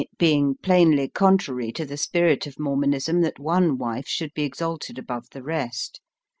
109 0.17 0.17
being 0.17 0.55
plainly 0.63 1.07
contrary 1.07 1.71
to 1.71 1.85
the 1.85 1.95
spirit 1.95 2.47
of 2.47 2.57
Mor 2.59 2.75
monism 2.75 3.21
that 3.21 3.37
one 3.37 3.77
wife 3.77 4.07
should 4.07 4.33
be 4.33 4.41
exalted 4.41 4.97
above 4.97 5.29
the 5.29 5.43
rest. 5.43 6.01